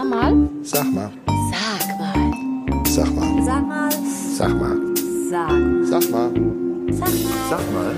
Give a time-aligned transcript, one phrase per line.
[0.00, 0.48] Sag mal.
[0.62, 1.12] Sag mal.
[1.50, 2.86] Sag mal.
[2.86, 3.32] Sag mal.
[3.44, 3.90] Sag mal.
[4.34, 4.78] Sag mal.
[5.28, 5.50] Sag.
[5.84, 6.32] Sag mal.
[6.90, 7.28] Sag mal.
[7.50, 7.94] Sag mal.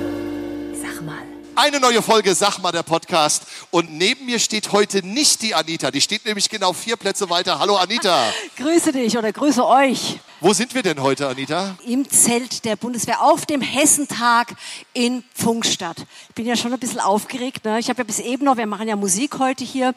[0.83, 1.23] Sag mal.
[1.55, 3.45] Eine neue Folge Sag mal der Podcast.
[3.71, 5.93] Und neben mir steht heute nicht die Anita.
[5.93, 7.61] Die steht nämlich genau vier Plätze weiter.
[7.61, 8.33] Hallo Anita.
[8.57, 11.77] Grüße dich oder grüße euch Wo sind wir denn heute, Anita?
[11.87, 14.55] im Zelt der Bundeswehr auf dem Hessentag
[14.93, 15.99] in Pfungstadt.
[16.31, 17.65] Ich bin ja schon ein bisschen aufgeregt.
[17.65, 17.79] Ne?
[17.79, 19.95] Ich habe ja bis eben noch, wir machen ja Musik heute hier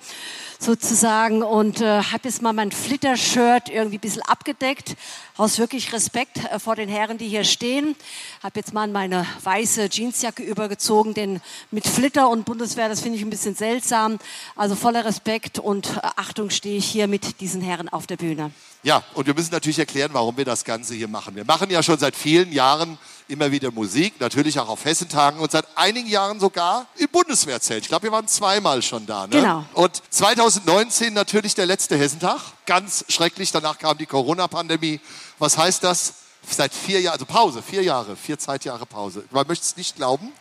[0.60, 4.96] sozusagen und äh, habe jetzt mal mein Flitter-Shirt irgendwie ein bisschen abgedeckt.
[5.38, 7.96] Aus wirklich Respekt äh, vor den Herren, die hier stehen.
[8.42, 11.42] Habe jetzt mal meine weiße Jeansjacke übergezogen, denn
[11.72, 14.18] mit Flitter und Bundeswehr, das finde ich ein bisschen seltsam.
[14.56, 18.52] Also voller Respekt und äh, Achtung stehe ich hier mit diesen Herren auf der Bühne.
[18.84, 21.36] Ja, und wir müssen natürlich erklären, warum wir das Ganze hier machen.
[21.36, 22.98] Wir machen ja schon seit vielen Jahren
[23.28, 27.84] immer wieder Musik, natürlich auch auf Hessentagen und seit einigen Jahren sogar im Bundeswehrzelt.
[27.84, 29.28] Ich glaube, wir waren zweimal schon da.
[29.28, 29.42] Ne?
[29.42, 29.66] Genau.
[29.74, 32.40] Und 2019 natürlich der letzte Hessentag.
[32.66, 33.52] Ganz schrecklich.
[33.52, 35.00] Danach kam die Corona-Pandemie.
[35.40, 36.14] Was heißt das?
[36.48, 39.24] Seit vier Jahren, also Pause, vier Jahre, vier Zeitjahre Pause.
[39.32, 40.32] Man möchte es nicht glauben.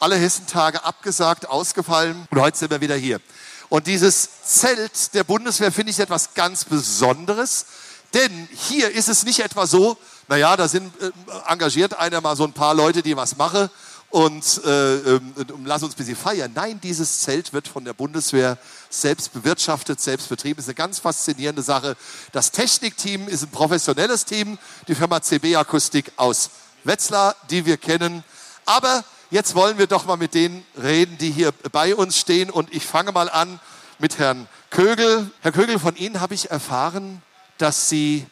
[0.00, 3.20] Alle Hessentage abgesagt, ausgefallen und heute sind wir wieder hier.
[3.68, 7.66] Und dieses Zelt der Bundeswehr finde ich etwas ganz Besonderes,
[8.12, 9.96] denn hier ist es nicht etwa so,
[10.28, 11.10] naja, da sind äh,
[11.46, 13.70] engagiert einer mal so ein paar Leute, die was machen
[14.10, 15.20] und äh,
[15.52, 16.52] und lass uns ein bisschen feiern.
[16.54, 20.58] Nein, dieses Zelt wird von der Bundeswehr selbst bewirtschaftet, selbst betrieben.
[20.58, 21.96] Ist eine ganz faszinierende Sache.
[22.32, 26.50] Das Technikteam ist ein professionelles Team, die Firma CB Akustik aus
[26.84, 28.24] Wetzlar, die wir kennen.
[28.64, 32.50] Aber jetzt wollen wir doch mal mit denen reden, die hier bei uns stehen.
[32.50, 33.60] Und ich fange mal an
[33.98, 35.30] mit Herrn Kögel.
[35.42, 37.22] Herr Kögel, von Ihnen habe ich erfahren,
[37.58, 38.26] dass Sie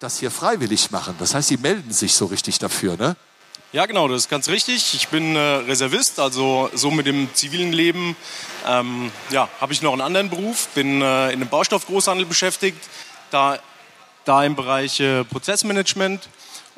[0.00, 1.14] das hier freiwillig machen.
[1.18, 3.16] Das heißt, Sie melden sich so richtig dafür, ne?
[3.72, 4.94] Ja, genau, das ist ganz richtig.
[4.94, 8.16] Ich bin äh, Reservist, also so mit dem zivilen Leben.
[8.66, 12.88] Ähm, ja, habe ich noch einen anderen Beruf, bin äh, in einem Baustoffgroßhandel beschäftigt,
[13.30, 13.60] da,
[14.24, 16.28] da im Bereich äh, Prozessmanagement.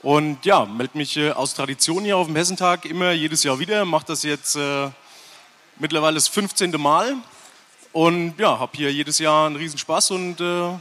[0.02, 3.86] Und ja, melde mich äh, aus Tradition hier auf dem Hessentag immer jedes Jahr wieder,
[3.86, 4.90] mache das jetzt äh,
[5.78, 6.72] mittlerweile das 15.
[6.72, 7.14] Mal.
[7.92, 10.72] Und ja, habe hier jedes Jahr einen Riesenspaß und äh,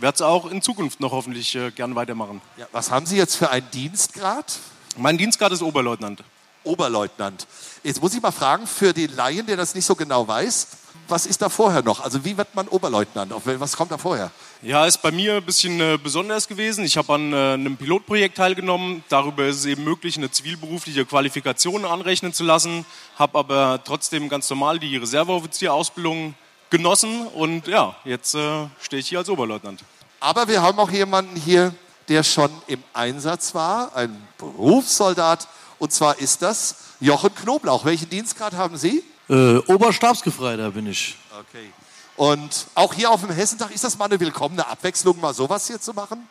[0.00, 2.40] werde es auch in Zukunft noch hoffentlich äh, gern weitermachen.
[2.56, 4.58] Ja, was haben Sie jetzt für einen Dienstgrad?
[4.96, 6.22] Mein Dienstgrad ist Oberleutnant.
[6.64, 7.46] Oberleutnant.
[7.82, 10.68] Jetzt muss ich mal fragen, für den Laien, der das nicht so genau weiß,
[11.08, 12.00] was ist da vorher noch?
[12.00, 13.32] Also wie wird man Oberleutnant?
[13.44, 14.30] Was kommt da vorher?
[14.62, 16.84] Ja, ist bei mir ein bisschen äh, besonders gewesen.
[16.84, 19.02] Ich habe an äh, einem Pilotprojekt teilgenommen.
[19.08, 22.84] Darüber ist es eben möglich, eine zivilberufliche Qualifikation anrechnen zu lassen.
[23.16, 26.34] Habe aber trotzdem ganz normal die Reserveoffizierausbildung
[26.70, 27.26] genossen.
[27.26, 29.82] Und ja, jetzt äh, stehe ich hier als Oberleutnant.
[30.20, 31.74] Aber wir haben auch jemanden hier,
[32.08, 35.48] der schon im Einsatz war, ein Berufssoldat.
[35.78, 37.84] Und zwar ist das Jochen Knoblauch.
[37.84, 39.04] Welchen Dienstgrad haben Sie?
[39.28, 41.16] Äh, Oberstabsgefreiter bin ich.
[41.38, 41.70] Okay.
[42.16, 45.80] Und auch hier auf dem Hessentag, ist das mal eine willkommene Abwechslung, mal sowas hier
[45.80, 46.26] zu machen?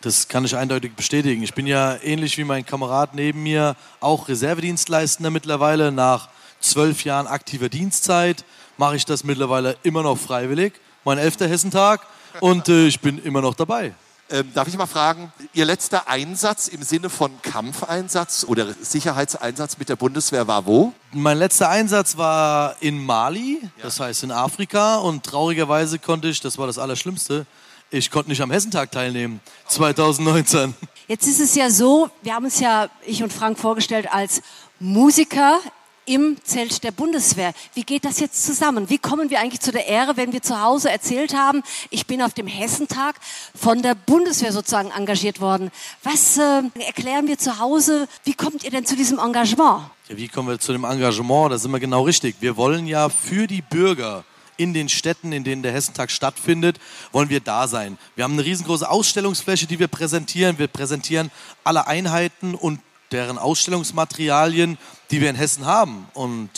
[0.00, 1.44] Das kann ich eindeutig bestätigen.
[1.44, 5.92] Ich bin ja ähnlich wie mein Kamerad neben mir auch Reservedienstleistender mittlerweile.
[5.92, 6.28] Nach
[6.62, 8.44] zwölf Jahren aktiver Dienstzeit
[8.78, 10.74] mache ich das mittlerweile immer noch freiwillig.
[11.04, 12.00] Mein elfter Hessentag
[12.40, 13.94] und äh, ich bin immer noch dabei.
[14.30, 19.90] Ähm, darf ich mal fragen, Ihr letzter Einsatz im Sinne von Kampfeinsatz oder Sicherheitseinsatz mit
[19.90, 20.94] der Bundeswehr war wo?
[21.12, 24.96] Mein letzter Einsatz war in Mali, das heißt in Afrika.
[24.96, 27.44] Und traurigerweise konnte ich, das war das Allerschlimmste,
[27.90, 30.74] ich konnte nicht am Hessentag teilnehmen, 2019.
[31.08, 34.40] Jetzt ist es ja so, wir haben uns ja, ich und Frank, vorgestellt als
[34.80, 35.60] Musiker
[36.06, 37.52] im Zelt der Bundeswehr.
[37.74, 38.88] Wie geht das jetzt zusammen?
[38.90, 42.22] Wie kommen wir eigentlich zu der Ehre, wenn wir zu Hause erzählt haben, ich bin
[42.22, 43.16] auf dem Hessentag
[43.54, 45.70] von der Bundeswehr sozusagen engagiert worden?
[46.02, 48.08] Was äh, erklären wir zu Hause?
[48.24, 49.82] Wie kommt ihr denn zu diesem Engagement?
[50.08, 51.52] Ja, wie kommen wir zu dem Engagement?
[51.52, 52.36] Da sind wir genau richtig.
[52.40, 54.24] Wir wollen ja für die Bürger
[54.56, 56.78] in den Städten, in denen der Hessentag stattfindet,
[57.10, 57.98] wollen wir da sein.
[58.14, 60.58] Wir haben eine riesengroße Ausstellungsfläche, die wir präsentieren.
[60.58, 61.30] Wir präsentieren
[61.64, 62.80] alle Einheiten und
[63.12, 64.78] deren Ausstellungsmaterialien,
[65.10, 66.06] die wir in Hessen haben.
[66.14, 66.50] Und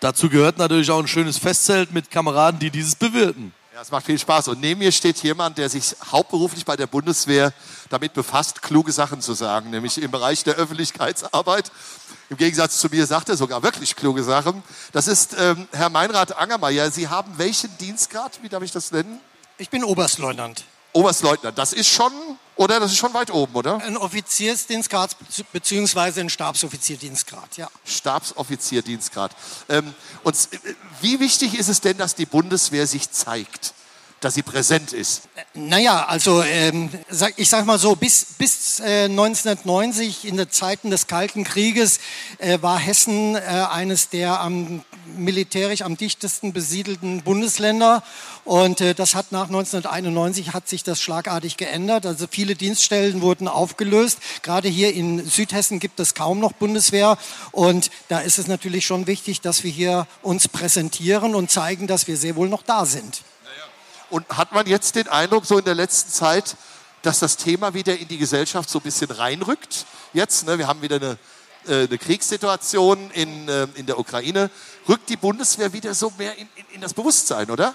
[0.00, 3.52] dazu gehört natürlich auch ein schönes Festzelt mit Kameraden, die dieses bewirten.
[3.78, 4.48] Ja, es macht viel Spaß.
[4.48, 7.52] Und neben mir steht jemand, der sich hauptberuflich bei der Bundeswehr
[7.90, 11.70] damit befasst, kluge Sachen zu sagen, nämlich im Bereich der Öffentlichkeitsarbeit.
[12.28, 14.64] Im Gegensatz zu mir sagt er sogar wirklich kluge Sachen.
[14.90, 16.90] Das ist ähm, Herr Meinrad Angermeier.
[16.90, 18.42] Sie haben welchen Dienstgrad?
[18.42, 19.20] Wie darf ich das nennen?
[19.58, 20.64] Ich bin Oberstleutnant.
[20.92, 21.56] Oberstleutnant.
[21.56, 22.12] Das ist schon,
[22.58, 22.78] oder?
[22.80, 23.78] Das ist schon weit oben, oder?
[23.82, 25.16] Ein Offiziersdienstgrad
[25.52, 26.20] bzw.
[26.20, 27.70] ein Stabsoffizierdienstgrad, ja.
[27.86, 29.34] Stabsoffizierdienstgrad.
[29.70, 29.94] Ähm,
[30.24, 30.50] und s-
[31.00, 33.72] wie wichtig ist es denn, dass die Bundeswehr sich zeigt?
[34.20, 35.28] dass sie präsent ist?
[35.54, 36.90] Naja, also ähm,
[37.36, 42.00] ich sag mal so, bis, bis äh, 1990 in den Zeiten des Kalten Krieges
[42.38, 44.82] äh, war Hessen äh, eines der am
[45.18, 48.02] militärisch am dichtesten besiedelten Bundesländer
[48.44, 52.06] und äh, das hat nach 1991 hat sich das schlagartig geändert.
[52.06, 54.18] Also viele Dienststellen wurden aufgelöst.
[54.42, 57.18] Gerade hier in Südhessen gibt es kaum noch Bundeswehr
[57.52, 62.06] und da ist es natürlich schon wichtig, dass wir hier uns präsentieren und zeigen, dass
[62.06, 63.22] wir sehr wohl noch da sind.
[64.10, 66.56] Und hat man jetzt den Eindruck, so in der letzten Zeit,
[67.02, 69.86] dass das Thema wieder in die Gesellschaft so ein bisschen reinrückt?
[70.14, 71.18] Jetzt, ne, wir haben wieder eine,
[71.66, 74.50] eine Kriegssituation in, äh, in der Ukraine.
[74.88, 77.74] Rückt die Bundeswehr wieder so mehr in, in, in das Bewusstsein, oder?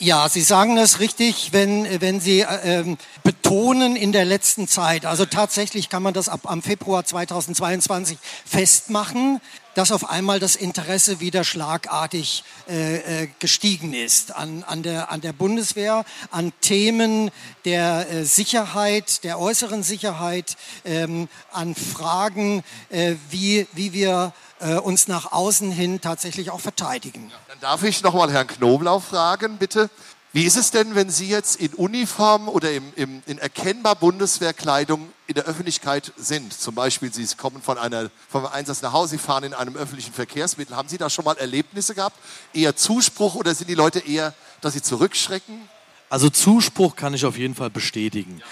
[0.00, 5.06] Ja, Sie sagen das richtig, wenn, wenn Sie äh, ähm, betonen in der letzten Zeit.
[5.06, 9.40] Also tatsächlich kann man das ab am Februar 2022 festmachen,
[9.74, 15.20] dass auf einmal das Interesse wieder schlagartig äh, äh, gestiegen ist an, an, der, an
[15.20, 17.30] der Bundeswehr, an Themen
[17.64, 25.08] der äh, Sicherheit, der äußeren Sicherheit, ähm, an Fragen, äh, wie, wie wir äh, uns
[25.08, 27.30] nach außen hin tatsächlich auch verteidigen.
[27.48, 29.90] Dann darf ich noch mal Herrn Knoblauch fragen, bitte.
[30.34, 35.08] Wie ist es denn, wenn Sie jetzt in Uniform oder im, im, in erkennbar Bundeswehrkleidung
[35.28, 36.52] in der Öffentlichkeit sind?
[36.52, 40.12] Zum Beispiel, Sie kommen von einer, vom Einsatz nach Hause, Sie fahren in einem öffentlichen
[40.12, 40.74] Verkehrsmittel.
[40.74, 42.16] Haben Sie da schon mal Erlebnisse gehabt?
[42.52, 45.68] Eher Zuspruch oder sind die Leute eher, dass sie zurückschrecken?
[46.10, 48.42] Also Zuspruch kann ich auf jeden Fall bestätigen.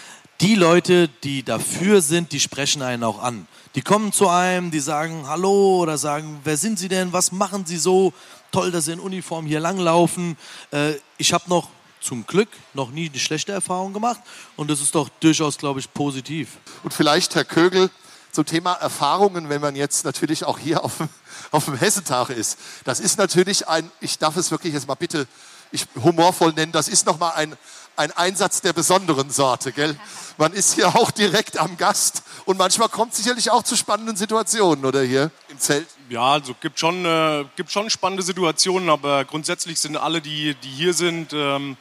[0.43, 3.47] Die Leute, die dafür sind, die sprechen einen auch an.
[3.77, 7.65] Die kommen zu einem, die sagen Hallo oder sagen, wer sind Sie denn, was machen
[7.65, 8.13] Sie so?
[8.51, 10.37] Toll, dass Sie in Uniform hier langlaufen.
[10.73, 11.69] Äh, ich habe noch
[12.01, 14.21] zum Glück noch nie eine schlechte Erfahrung gemacht
[14.57, 16.59] und das ist doch durchaus, glaube ich, positiv.
[16.83, 17.89] Und vielleicht, Herr Kögel,
[18.33, 21.09] zum Thema Erfahrungen, wenn man jetzt natürlich auch hier auf, dem-
[21.53, 22.59] auf dem Hessentag ist.
[22.83, 25.29] Das ist natürlich ein, ich darf es wirklich jetzt mal bitte
[25.71, 27.57] ich, humorvoll nennen, das ist nochmal ein,
[27.97, 29.97] ein Einsatz der besonderen Sorte, gell?
[30.39, 34.85] Man ist hier auch direkt am Gast und manchmal kommt sicherlich auch zu spannenden Situationen,
[34.85, 35.87] oder hier im Zelt.
[36.09, 40.69] Ja, also gibt schon, äh, gibt schon spannende Situationen, aber grundsätzlich sind alle, die, die
[40.69, 41.77] hier sind, ähm,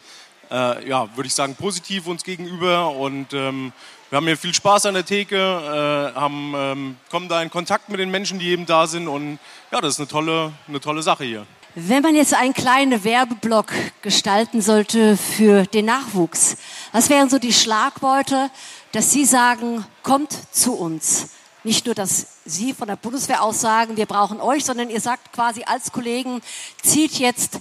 [0.49, 3.71] äh, ja, würde ich sagen, positiv uns gegenüber und ähm,
[4.09, 7.87] wir haben hier viel Spaß an der Theke, äh, haben, ähm, kommen da in Kontakt
[7.87, 9.39] mit den Menschen, die eben da sind und
[9.71, 11.47] ja, das ist eine tolle, eine tolle Sache hier.
[11.75, 13.71] Wenn man jetzt einen kleinen Werbeblock
[14.01, 16.57] gestalten sollte für den Nachwuchs,
[16.91, 18.49] was wären so die Schlagworte,
[18.91, 21.29] dass Sie sagen, kommt zu uns?
[21.63, 25.31] Nicht nur, dass Sie von der Bundeswehr aus sagen, wir brauchen euch, sondern ihr sagt
[25.31, 26.41] quasi als Kollegen,
[26.83, 27.59] zieht jetzt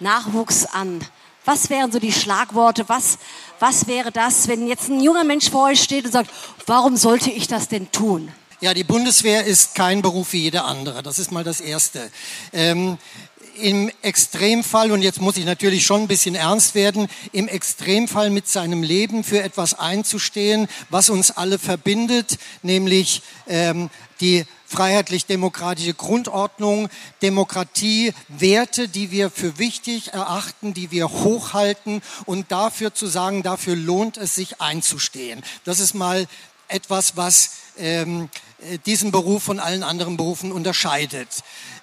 [0.00, 1.04] Nachwuchs an.
[1.44, 2.88] Was wären so die Schlagworte?
[2.88, 3.18] Was,
[3.60, 6.30] was wäre das, wenn jetzt ein junger Mensch vor euch steht und sagt,
[6.64, 8.32] warum sollte ich das denn tun?
[8.62, 11.02] Ja, die Bundeswehr ist kein Beruf wie jeder andere.
[11.02, 12.12] Das ist mal das Erste.
[12.52, 12.96] Ähm,
[13.60, 18.48] Im Extremfall, und jetzt muss ich natürlich schon ein bisschen ernst werden, im Extremfall mit
[18.48, 23.90] seinem Leben für etwas einzustehen, was uns alle verbindet, nämlich ähm,
[24.20, 26.88] die freiheitlich-demokratische Grundordnung,
[27.20, 33.76] Demokratie, Werte, die wir für wichtig erachten, die wir hochhalten und dafür zu sagen, dafür
[33.76, 35.42] lohnt es sich einzustehen.
[35.64, 36.26] Das ist mal
[36.68, 38.51] etwas, was ähm, äh,
[38.86, 41.28] diesen Beruf von allen anderen Berufen unterscheidet.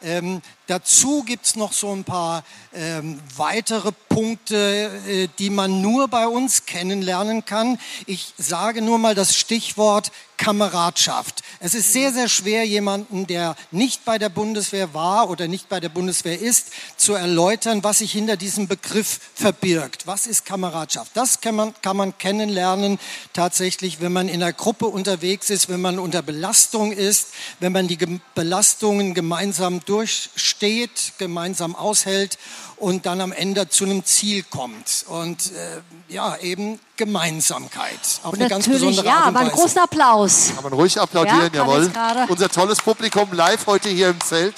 [0.01, 2.43] Ähm, dazu gibt's noch so ein paar
[2.73, 7.79] ähm, weitere Punkte, äh, die man nur bei uns kennenlernen kann.
[8.05, 11.43] Ich sage nur mal das Stichwort Kameradschaft.
[11.59, 15.81] Es ist sehr, sehr schwer, jemanden, der nicht bei der Bundeswehr war oder nicht bei
[15.81, 20.07] der Bundeswehr ist, zu erläutern, was sich hinter diesem Begriff verbirgt.
[20.07, 21.11] Was ist Kameradschaft?
[21.13, 22.99] Das kann man, kann man kennenlernen
[23.33, 27.87] tatsächlich, wenn man in einer Gruppe unterwegs ist, wenn man unter Belastung ist, wenn man
[27.87, 27.97] die
[28.35, 32.37] Belastungen gemeinsam durchsteht, gemeinsam aushält
[32.77, 35.05] und dann am Ende zu einem Ziel kommt.
[35.07, 35.81] Und äh,
[36.13, 37.99] ja, eben Gemeinsamkeit.
[38.23, 39.61] Auf Und eine ganz natürlich, besondere ja, Art und aber einen Weise.
[39.61, 40.51] großen Applaus.
[40.55, 41.91] Kann man ruhig applaudieren, Ja, jawohl.
[42.29, 44.55] Unser tolles Publikum live heute hier im Zelt.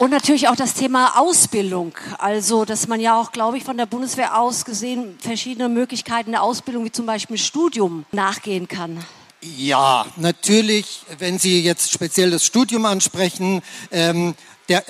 [0.00, 1.92] Und natürlich auch das Thema Ausbildung.
[2.16, 6.42] Also, dass man ja auch, glaube ich, von der Bundeswehr aus gesehen verschiedene Möglichkeiten der
[6.42, 9.04] Ausbildung, wie zum Beispiel Studium, nachgehen kann.
[9.42, 14.34] Ja, natürlich, wenn Sie jetzt speziell das Studium ansprechen, ähm,
[14.68, 14.84] der,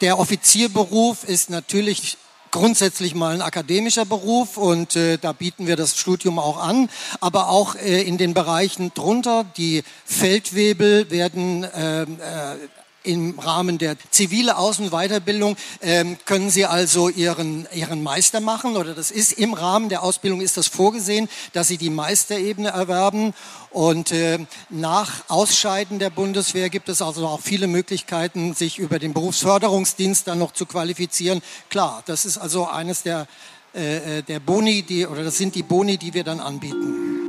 [0.00, 2.18] der Offizierberuf ist natürlich
[2.50, 6.90] grundsätzlich mal ein akademischer Beruf und äh, da bieten wir das Studium auch an,
[7.20, 13.96] aber auch äh, in den Bereichen drunter, die Feldwebel werden ähm, äh, im Rahmen der
[14.10, 19.32] zivile Aus- und Weiterbildung ähm, können Sie also Ihren, Ihren Meister machen oder das ist
[19.32, 23.34] im Rahmen der Ausbildung ist das vorgesehen, dass Sie die Meisterebene erwerben
[23.70, 29.14] und äh, nach Ausscheiden der Bundeswehr gibt es also auch viele Möglichkeiten, sich über den
[29.14, 31.42] Berufsförderungsdienst dann noch zu qualifizieren.
[31.70, 33.26] Klar, das ist also eines der,
[33.74, 37.21] äh, äh der Boni, die, oder das sind die Boni, die wir dann anbieten.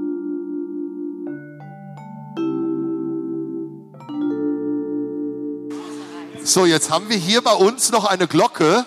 [6.46, 8.86] So, jetzt haben wir hier bei uns noch eine Glocke.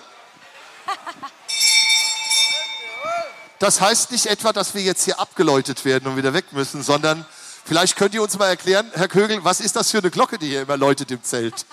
[3.58, 7.24] Das heißt nicht etwa, dass wir jetzt hier abgeläutet werden und wieder weg müssen, sondern
[7.64, 10.48] vielleicht könnt ihr uns mal erklären, Herr Kögel, was ist das für eine Glocke, die
[10.48, 11.64] hier immer läutet im Zelt?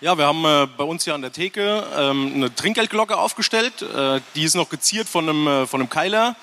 [0.00, 3.82] Ja, wir haben äh, bei uns hier an der Theke ähm, eine Trinkgeldglocke aufgestellt.
[3.82, 6.36] Äh, die ist noch geziert von einem, äh, von einem Keiler.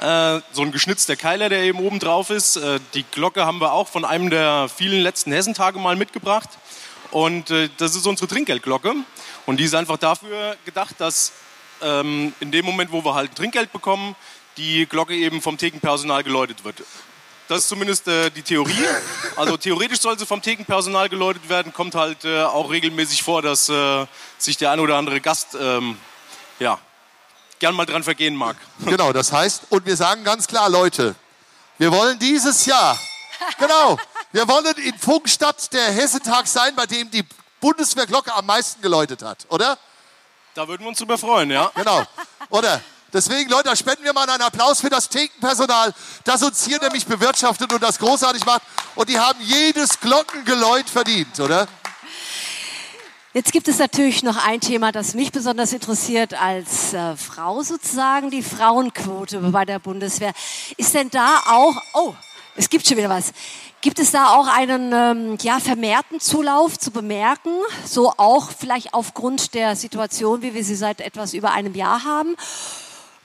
[0.00, 2.56] Äh, so ein geschnitzter Keiler, der eben oben drauf ist.
[2.56, 6.48] Äh, die Glocke haben wir auch von einem der vielen letzten Hessentage mal mitgebracht.
[7.12, 8.94] Und äh, das ist unsere Trinkgeldglocke.
[9.46, 11.32] Und die ist einfach dafür gedacht, dass
[11.80, 14.16] ähm, in dem Moment, wo wir halt Trinkgeld bekommen,
[14.56, 16.82] die Glocke eben vom Thekenpersonal geläutet wird.
[17.48, 18.86] Das ist zumindest äh, die Theorie.
[19.36, 21.72] Also theoretisch soll sie vom Thekenpersonal geläutet werden.
[21.72, 24.06] Kommt halt äh, auch regelmäßig vor, dass äh,
[24.38, 25.98] sich der ein oder andere Gast ähm,
[26.58, 26.78] ja,
[27.58, 28.56] gern mal dran vergehen mag.
[28.86, 31.14] Genau, das heißt, und wir sagen ganz klar, Leute,
[31.78, 32.98] wir wollen dieses Jahr,
[33.58, 33.98] genau,
[34.32, 37.24] wir wollen in Funkstadt der Hessentag sein, bei dem die
[37.60, 39.78] Bundeswehrglocke am meisten geläutet hat, oder?
[40.54, 41.70] Da würden wir uns drüber freuen, ja.
[41.74, 42.02] Genau,
[42.50, 42.80] oder?
[43.12, 45.92] Deswegen, Leute, da spenden wir mal einen Applaus für das Thekenpersonal,
[46.24, 48.62] das uns hier nämlich bewirtschaftet und das großartig macht.
[48.94, 51.68] Und die haben jedes Glockengeläut verdient, oder?
[53.34, 58.30] Jetzt gibt es natürlich noch ein Thema, das mich besonders interessiert als äh, Frau sozusagen,
[58.30, 60.32] die Frauenquote bei der Bundeswehr.
[60.76, 62.14] Ist denn da auch, oh,
[62.56, 63.32] es gibt schon wieder was.
[63.80, 67.50] Gibt es da auch einen ähm, ja, vermehrten Zulauf zu bemerken?
[67.84, 72.36] So auch vielleicht aufgrund der Situation, wie wir sie seit etwas über einem Jahr haben?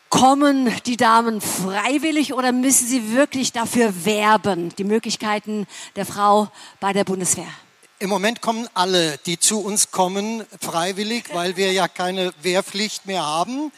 [0.09, 6.47] Kommen die Damen freiwillig oder müssen sie wirklich dafür werben, die Möglichkeiten der Frau
[6.79, 7.47] bei der Bundeswehr?
[7.99, 13.25] Im Moment kommen alle, die zu uns kommen, freiwillig, weil wir ja keine Wehrpflicht mehr
[13.25, 13.71] haben.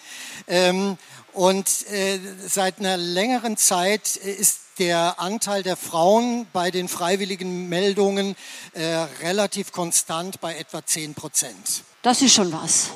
[0.47, 0.97] Ähm,
[1.33, 8.35] und äh, seit einer längeren Zeit ist der Anteil der Frauen bei den freiwilligen Meldungen
[8.73, 8.83] äh,
[9.21, 11.83] relativ konstant bei etwa 10 Prozent.
[12.01, 12.89] Das ist schon was.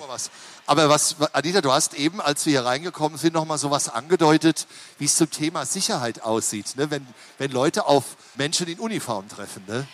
[0.66, 3.90] Aber was, Anita, du hast eben, als wir hier reingekommen sind, noch mal so was
[3.90, 4.66] angedeutet,
[4.98, 6.90] wie es zum Thema Sicherheit aussieht, ne?
[6.90, 7.06] wenn,
[7.38, 9.63] wenn Leute auf Menschen in Uniform treffen.
[9.68, 9.86] Ne?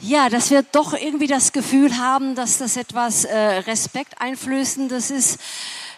[0.00, 5.38] Ja, dass wir doch irgendwie das Gefühl haben, dass das etwas äh, Respekteinflößendes ist.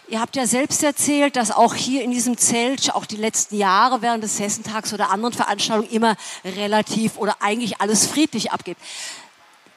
[0.07, 4.03] Ihr habt ja selbst erzählt, dass auch hier in diesem Zelt, auch die letzten Jahre
[4.03, 8.77] während des Hessentags oder anderen Veranstaltungen immer relativ oder eigentlich alles friedlich abgeht.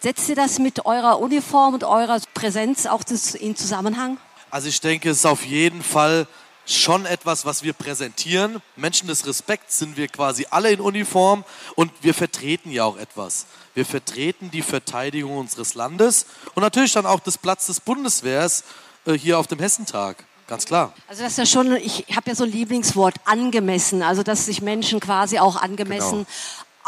[0.01, 3.03] Setzt ihr das mit eurer Uniform und eurer Präsenz auch
[3.41, 4.19] in Zusammenhang?
[4.51, 6.27] Also ich denke, es ist auf jeden Fall
[6.67, 8.61] schon etwas, was wir präsentieren.
[8.77, 11.43] Menschen des Respekts sind wir quasi alle in Uniform
[11.75, 13.47] und wir vertreten ja auch etwas.
[13.75, 18.65] Wir vertreten die Verteidigung unseres Landes und natürlich dann auch des Platz des Bundeswehrs
[19.07, 20.25] hier auf dem Hessentag.
[20.47, 20.95] Ganz klar.
[21.09, 24.03] Also das ist ja schon, ich habe ja so ein Lieblingswort, angemessen.
[24.03, 26.27] Also dass sich Menschen quasi auch angemessen genau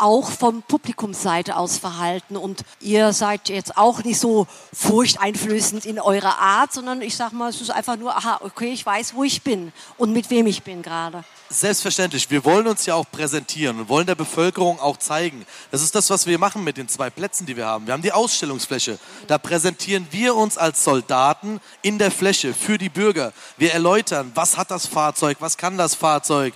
[0.01, 2.37] auch vom Publikumsseite aus verhalten.
[2.37, 7.51] Und ihr seid jetzt auch nicht so furchteinflößend in eurer Art, sondern ich sag mal,
[7.51, 10.63] es ist einfach nur, aha, okay, ich weiß, wo ich bin und mit wem ich
[10.63, 11.23] bin gerade.
[11.53, 12.31] Selbstverständlich.
[12.31, 15.45] Wir wollen uns ja auch präsentieren und wollen der Bevölkerung auch zeigen.
[15.73, 17.89] Das ist das, was wir machen mit den zwei Plätzen, die wir haben.
[17.89, 19.01] Wir haben die Ausstellungsfläche.
[19.27, 23.33] Da präsentieren wir uns als Soldaten in der Fläche für die Bürger.
[23.57, 26.55] Wir erläutern, was hat das Fahrzeug, was kann das Fahrzeug,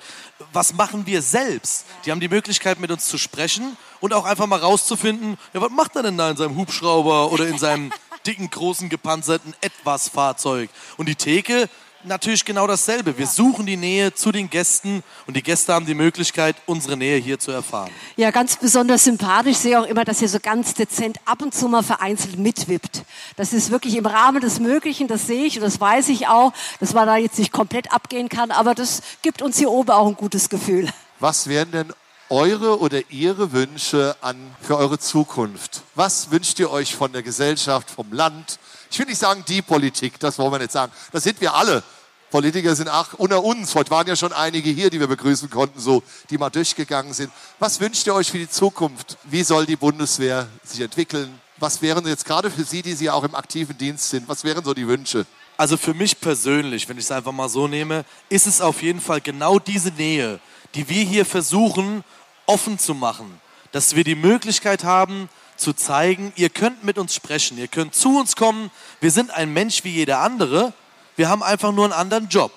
[0.52, 1.86] was machen wir selbst.
[2.04, 5.70] Die haben die Möglichkeit, mit uns zu sprechen und auch einfach mal rauszufinden, ja, was
[5.70, 7.92] macht er denn da in seinem Hubschrauber oder in seinem
[8.28, 10.70] dicken, großen, gepanzerten Etwas-Fahrzeug.
[10.98, 11.68] Und die Theke
[12.06, 13.16] natürlich genau dasselbe.
[13.16, 17.18] Wir suchen die Nähe zu den Gästen und die Gäste haben die Möglichkeit, unsere Nähe
[17.18, 17.90] hier zu erfahren.
[18.16, 21.54] Ja, ganz besonders sympathisch Ich sehe auch immer, dass ihr so ganz dezent ab und
[21.54, 23.04] zu mal vereinzelt mitwippt.
[23.36, 26.52] Das ist wirklich im Rahmen des Möglichen, das sehe ich und das weiß ich auch,
[26.80, 30.06] dass man da jetzt nicht komplett abgehen kann, aber das gibt uns hier oben auch
[30.06, 30.88] ein gutes Gefühl.
[31.20, 31.92] Was wären denn
[32.30, 35.82] eure oder ihre Wünsche an für eure Zukunft?
[35.94, 38.58] Was wünscht ihr euch von der Gesellschaft, vom Land?
[38.94, 40.92] Ich will nicht sagen die Politik, das wollen wir nicht sagen.
[41.10, 41.82] Das sind wir alle.
[42.30, 43.74] Politiker sind auch unter uns.
[43.74, 47.32] Heute waren ja schon einige hier, die wir begrüßen konnten, so, die mal durchgegangen sind.
[47.58, 49.18] Was wünscht ihr euch für die Zukunft?
[49.24, 51.40] Wie soll die Bundeswehr sich entwickeln?
[51.56, 54.64] Was wären jetzt gerade für Sie, die Sie auch im aktiven Dienst sind, was wären
[54.64, 55.26] so die Wünsche?
[55.56, 59.00] Also für mich persönlich, wenn ich es einfach mal so nehme, ist es auf jeden
[59.00, 60.38] Fall genau diese Nähe,
[60.76, 62.04] die wir hier versuchen
[62.46, 63.40] offen zu machen.
[63.72, 68.18] Dass wir die Möglichkeit haben, zu zeigen, ihr könnt mit uns sprechen, ihr könnt zu
[68.18, 68.70] uns kommen,
[69.00, 70.72] wir sind ein Mensch wie jeder andere,
[71.16, 72.52] wir haben einfach nur einen anderen Job.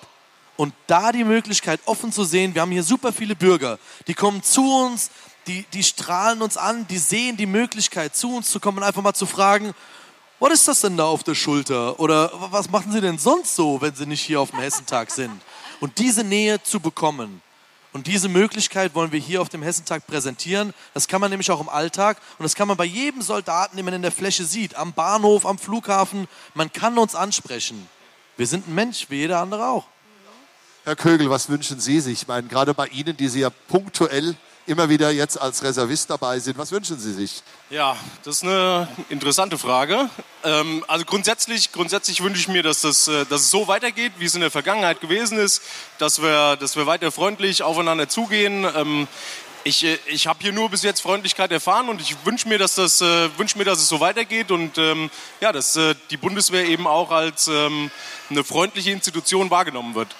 [0.56, 4.42] Und da die Möglichkeit offen zu sehen, wir haben hier super viele Bürger, die kommen
[4.42, 5.10] zu uns,
[5.46, 9.02] die, die strahlen uns an, die sehen die Möglichkeit, zu uns zu kommen und einfach
[9.02, 9.74] mal zu fragen,
[10.40, 11.98] was ist das denn da auf der Schulter?
[11.98, 15.40] Oder was machen Sie denn sonst so, wenn Sie nicht hier auf dem Hessentag sind?
[15.80, 17.42] Und diese Nähe zu bekommen.
[17.92, 20.74] Und diese Möglichkeit wollen wir hier auf dem Hessentag präsentieren.
[20.94, 23.84] Das kann man nämlich auch im Alltag und das kann man bei jedem Soldaten, den
[23.84, 26.28] man in der Fläche sieht, am Bahnhof, am Flughafen.
[26.54, 27.88] Man kann uns ansprechen.
[28.36, 29.86] Wir sind ein Mensch, wie jeder andere auch.
[30.84, 32.22] Herr Kögel, was wünschen Sie sich?
[32.22, 34.36] Ich meine, gerade bei Ihnen, die Sie ja punktuell
[34.68, 37.42] immer wieder jetzt als Reservist dabei sind, was wünschen Sie sich?
[37.70, 40.10] Ja, das ist eine interessante Frage.
[40.44, 44.26] Ähm, also grundsätzlich, grundsätzlich wünsche ich mir, dass, das, äh, dass es so weitergeht, wie
[44.26, 45.62] es in der Vergangenheit gewesen ist,
[45.98, 48.66] dass wir, dass wir weiter freundlich aufeinander zugehen.
[48.76, 49.08] Ähm,
[49.64, 52.74] ich, äh, ich habe hier nur bis jetzt Freundlichkeit erfahren und ich wünsche mir, dass
[52.74, 55.10] das, äh, wünsch mir, dass es so weitergeht und ähm,
[55.40, 57.90] ja, dass äh, die Bundeswehr eben auch als ähm,
[58.30, 60.14] eine freundliche Institution wahrgenommen wird.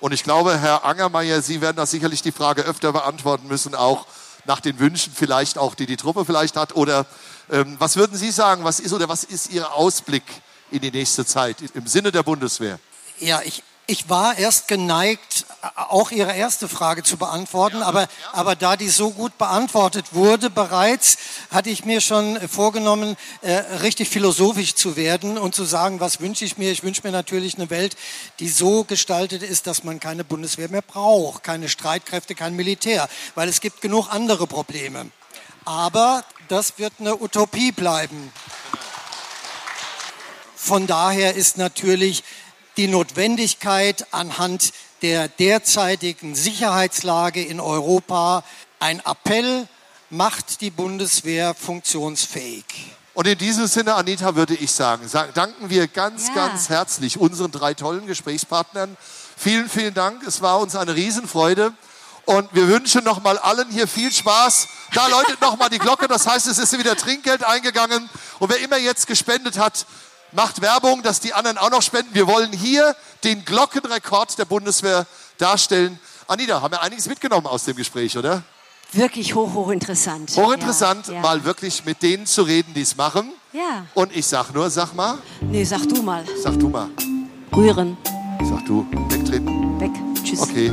[0.00, 4.06] Und ich glaube, Herr Angermeier, Sie werden das sicherlich die Frage öfter beantworten müssen, auch
[4.44, 6.76] nach den Wünschen vielleicht auch, die die Truppe vielleicht hat.
[6.76, 7.06] Oder
[7.50, 10.24] ähm, was würden Sie sagen, was ist oder was ist Ihr Ausblick
[10.70, 12.78] in die nächste Zeit im Sinne der Bundeswehr?
[13.18, 15.44] Ja, ich, ich war erst geneigt,
[15.76, 21.18] auch Ihre erste Frage zu beantworten, aber, aber da die so gut beantwortet wurde bereits,
[21.50, 26.44] hatte ich mir schon vorgenommen, äh, richtig philosophisch zu werden und zu sagen, was wünsche
[26.44, 26.72] ich mir?
[26.72, 27.96] Ich wünsche mir natürlich eine Welt,
[28.40, 33.48] die so gestaltet ist, dass man keine Bundeswehr mehr braucht, keine Streitkräfte, kein Militär, weil
[33.48, 35.10] es gibt genug andere Probleme.
[35.66, 38.32] Aber das wird eine Utopie bleiben.
[40.64, 42.24] Von daher ist natürlich
[42.76, 48.44] die Notwendigkeit anhand der derzeitigen Sicherheitslage in Europa
[48.80, 49.68] ein Appell,
[50.10, 52.64] macht die Bundeswehr funktionsfähig.
[53.14, 56.34] Und in diesem Sinne, Anita, würde ich sagen, danken wir ganz, Ja.
[56.34, 58.96] ganz herzlich unseren drei tollen Gesprächspartnern.
[59.36, 60.22] Vielen, vielen Dank.
[60.26, 61.72] Es war uns eine Riesenfreude.
[62.24, 64.68] Und wir wünschen nochmal allen hier viel Spaß.
[64.94, 66.08] Da läutet nochmal die Glocke.
[66.08, 68.08] Das heißt, es ist wieder Trinkgeld eingegangen.
[68.38, 69.86] Und wer immer jetzt gespendet hat,
[70.34, 72.14] macht Werbung, dass die anderen auch noch spenden.
[72.14, 75.06] Wir wollen hier den Glockenrekord der Bundeswehr
[75.38, 75.98] darstellen.
[76.26, 78.42] Anita, haben wir einiges mitgenommen aus dem Gespräch, oder?
[78.92, 80.32] Wirklich hoch, hochinteressant.
[80.36, 81.20] Hochinteressant, Ja, ja.
[81.20, 83.32] mal wirklich mit denen zu reden, die es machen.
[83.52, 83.86] Ja.
[83.94, 86.24] Und ich sag nur, sag mal, Nee, sag du mal.
[86.42, 86.88] sag du mal,
[87.54, 87.96] Rühren.
[88.48, 89.80] sag du, wegtreten.
[89.80, 89.90] Weg.
[90.24, 90.40] Tschüss.
[90.40, 90.70] Okay,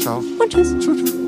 [0.00, 0.18] ciao.
[0.18, 0.74] Und tschüss.
[0.78, 1.23] Tschüss.